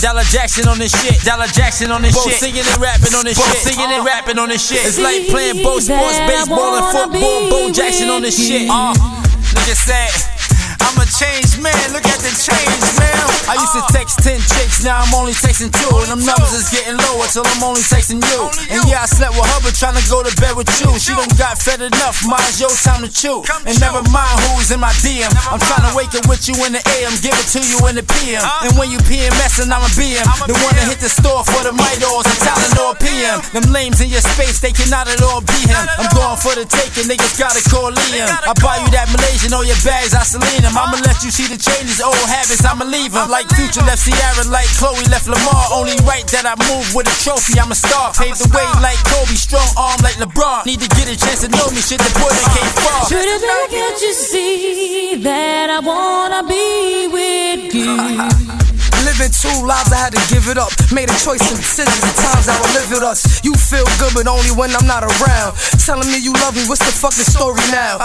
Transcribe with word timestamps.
Dolla 0.00 0.22
Jackson 0.30 0.68
on 0.68 0.78
this 0.78 0.94
shit. 0.94 1.20
Dolla 1.26 1.46
Jackson 1.50 1.90
on 1.90 2.02
this 2.02 2.14
both 2.14 2.30
shit. 2.30 2.38
Singing 2.38 2.62
and 2.62 2.78
rapping 2.80 3.14
on 3.14 3.24
this 3.24 3.36
both 3.36 3.50
shit. 3.50 3.74
Singing 3.74 3.90
and 3.90 4.04
rapping 4.06 4.38
on 4.38 4.48
this 4.48 4.62
shit. 4.62 4.86
It's 4.86 4.98
like 4.98 5.26
playing 5.26 5.62
both 5.62 5.82
sports, 5.82 6.18
baseball 6.22 6.78
and 6.78 6.86
football. 6.94 7.50
Bo 7.50 7.72
Jackson 7.72 8.08
on 8.08 8.22
this 8.22 8.38
shit. 8.38 8.70
Uh, 8.70 8.94
look 8.94 9.68
at 9.68 9.80
that. 9.90 10.38
I'm 10.80 10.96
a 11.02 11.06
changed 11.10 11.60
man, 11.60 11.74
look 11.92 12.06
at 12.06 12.20
the 12.22 12.32
change, 12.32 12.82
man. 12.96 13.26
I 13.50 13.58
used 13.58 13.74
to 13.76 13.84
text 13.92 14.20
10 14.24 14.38
chicks, 14.40 14.84
now 14.84 15.00
I'm 15.00 15.12
only 15.14 15.32
texting 15.32 15.72
two. 15.72 15.92
And 16.04 16.08
them 16.12 16.22
numbers 16.24 16.52
is 16.54 16.68
getting 16.70 16.96
lower 16.96 17.26
till 17.28 17.44
I'm 17.44 17.62
only 17.64 17.84
texting 17.84 18.20
you. 18.20 18.40
And 18.72 18.80
yeah, 18.88 19.04
I 19.04 19.08
slept 19.08 19.34
with 19.36 19.48
her, 19.48 19.60
but 19.64 19.74
trying 19.74 19.96
to 19.96 20.04
go 20.08 20.22
to 20.22 20.32
bed 20.40 20.56
with 20.56 20.68
you. 20.80 20.88
She 20.98 21.12
done 21.12 21.30
got 21.36 21.58
fed 21.58 21.80
enough, 21.80 22.22
mine's 22.26 22.60
your 22.60 22.72
time 22.72 23.04
to 23.04 23.10
chew. 23.10 23.44
And 23.66 23.76
never 23.80 24.00
mind 24.12 24.36
who's 24.48 24.70
in 24.70 24.80
my 24.80 24.92
DM. 25.04 25.30
I'm 25.50 25.60
trying 25.60 25.86
to 25.88 25.92
wake 25.96 26.12
up 26.14 26.28
with 26.28 26.46
you 26.48 26.56
in 26.64 26.76
the 26.76 26.82
AM, 26.98 27.14
give 27.20 27.36
it 27.36 27.48
to 27.56 27.60
you 27.60 27.78
in 27.88 27.96
the 27.96 28.04
PM. 28.04 28.44
And 28.64 28.76
when 28.76 28.90
you 28.92 28.98
PMS, 29.08 29.62
and 29.62 29.72
I'm 29.72 29.82
a 29.82 29.90
BM. 29.96 30.24
The 30.46 30.56
one 30.64 30.74
that 30.76 30.86
hit 30.86 31.00
the 31.00 31.10
store 31.10 31.42
for 31.44 31.60
the 31.64 31.72
Midos, 31.72 32.28
a 32.28 32.34
Tylenol 32.44 32.94
PM. 33.00 33.40
Them 33.52 33.72
lames 33.72 34.00
in 34.00 34.08
your 34.12 34.22
space, 34.22 34.60
they 34.60 34.72
cannot 34.72 35.08
at 35.08 35.20
all 35.22 35.40
be 35.40 35.58
him. 35.66 35.80
I'm 35.98 36.10
going 36.14 36.38
for 36.38 36.54
the 36.54 36.64
taking, 36.68 37.08
niggas 37.10 37.38
gotta 37.38 37.62
call 37.70 37.90
Liam. 37.90 38.28
I 38.28 38.52
buy 38.60 38.80
you 38.82 38.88
that 38.92 39.08
Malaysian, 39.10 39.54
all 39.54 39.64
your 39.64 39.78
bags, 39.82 40.14
I 40.14 40.22
Selena. 40.22 40.70
I'ma 40.74 41.00
let 41.02 41.24
you 41.24 41.30
see 41.30 41.48
the 41.48 41.58
changes, 41.58 42.00
old 42.00 42.16
habits, 42.28 42.64
I'ma 42.64 42.84
leave 42.84 43.12
them. 43.12 43.30
Like 43.30 43.48
Future 43.54 43.77
left 43.84 44.06
Ciara, 44.06 44.44
like 44.48 44.70
Khloe 44.78 45.04
left 45.10 45.28
Lamar. 45.28 45.70
Only 45.74 45.94
right 46.06 46.26
that 46.32 46.46
I 46.46 46.54
move 46.70 46.94
with 46.94 47.06
a 47.06 47.16
trophy, 47.22 47.60
I'm 47.60 47.70
a 47.70 47.78
star. 47.78 48.12
Pave 48.14 48.38
the 48.38 48.48
way 48.54 48.66
like 48.80 48.98
Kobe, 49.06 49.36
strong 49.36 49.66
arm 49.76 50.00
like 50.02 50.16
LeBron. 50.16 50.66
Need 50.66 50.80
to 50.80 50.90
get 50.96 51.06
a 51.10 51.16
chance 51.16 51.44
to 51.44 51.48
know 51.52 51.68
me, 51.70 51.82
shit, 51.82 52.00
the 52.00 52.10
boy 52.16 52.30
that 52.30 52.48
can't 52.54 52.74
fall. 52.82 53.04
Pretty 53.10 53.36
girl, 53.38 53.66
can't 53.68 53.98
you 54.00 54.12
see 54.14 55.20
that 55.22 55.70
I 55.70 55.80
wanna 55.80 56.42
be 56.46 57.10
with 57.12 57.74
you? 57.74 57.94
Living 59.06 59.32
two 59.32 59.54
lives, 59.66 59.92
I 59.92 60.08
had 60.08 60.12
to 60.14 60.22
give 60.32 60.48
it 60.48 60.58
up. 60.58 60.70
Made 60.92 61.10
a 61.10 61.18
choice 61.18 61.42
and 61.48 61.58
decisions 61.58 62.02
at 62.02 62.16
times 62.18 62.48
I 62.48 62.56
will 62.58 62.72
live 62.74 62.90
with 62.90 63.02
us. 63.02 63.44
You 63.44 63.54
feel 63.54 63.86
good, 63.98 64.14
but 64.14 64.26
only 64.26 64.50
when 64.50 64.74
I'm 64.74 64.86
not 64.86 65.02
around. 65.02 65.56
Telling 65.82 66.08
me 66.10 66.18
you 66.18 66.32
love 66.44 66.54
me, 66.54 66.66
what's 66.66 66.84
the 66.84 66.92
fucking 66.92 67.26
story 67.26 67.62
now? 67.70 67.98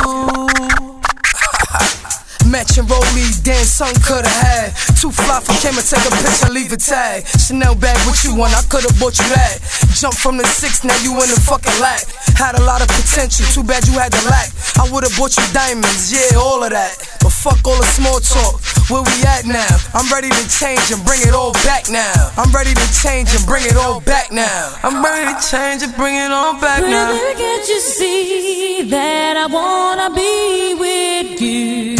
Matching 2.51 2.85
rollies, 2.85 3.41
damn, 3.41 3.63
son 3.65 3.93
could've 4.03 4.27
had. 4.27 4.75
Too 4.99 5.09
fly 5.11 5.39
for 5.39 5.55
camera, 5.63 5.81
take 5.81 6.05
a 6.05 6.11
picture, 6.11 6.51
leave 6.51 6.71
a 6.71 6.77
tag. 6.77 7.25
Chanel 7.39 7.73
bag, 7.73 7.97
what 8.05 8.21
you 8.23 8.35
want? 8.35 8.53
I 8.53 8.61
could've 8.69 8.93
bought 8.99 9.17
you 9.17 9.25
that. 9.33 9.57
Jump 9.95 10.13
from 10.13 10.37
the 10.37 10.45
six, 10.45 10.83
now 10.83 10.95
you 11.01 11.13
in 11.23 11.29
the 11.31 11.39
fucking 11.39 11.73
lack. 11.79 12.03
Had 12.35 12.59
a 12.59 12.63
lot 12.63 12.81
of 12.81 12.89
potential, 12.91 13.45
too 13.55 13.63
bad 13.63 13.87
you 13.87 13.97
had 13.97 14.11
the 14.11 14.21
lack. 14.29 14.51
I 14.77 14.91
would've 14.91 15.15
bought 15.17 15.35
you 15.37 15.45
diamonds, 15.53 16.11
yeah, 16.11 16.37
all 16.37 16.61
of 16.63 16.69
that. 16.71 16.93
But 17.23 17.31
fuck 17.31 17.65
all 17.65 17.77
the 17.79 17.87
small 17.87 18.19
talk, 18.19 18.59
where 18.91 19.01
we 19.01 19.23
at 19.23 19.45
now? 19.47 19.71
I'm 19.95 20.11
ready 20.11 20.29
to 20.29 20.43
change 20.51 20.91
and 20.91 21.01
bring 21.05 21.21
it 21.23 21.33
all 21.33 21.53
back 21.65 21.89
now. 22.23 22.41
I'm 22.41 22.51
ready 22.51 22.73
to 22.73 22.93
change 23.01 23.29
and 23.35 23.45
bring 23.45 23.65
it 23.65 23.75
all 23.75 24.01
back 24.01 24.31
now. 24.31 24.75
I'm 24.83 25.03
ready 25.03 25.33
to 25.33 25.47
change 25.47 25.83
and 25.83 25.95
bring 25.95 26.15
it 26.15 26.31
all 26.31 26.59
back 26.59 26.81
now. 26.81 27.11
Baby, 27.11 27.39
can't 27.39 27.67
you 27.67 27.79
see 27.79 28.83
that 28.89 29.37
I 29.37 29.45
wanna 29.47 30.09
be 30.15 30.73
with 30.79 31.41
you? 31.41 31.92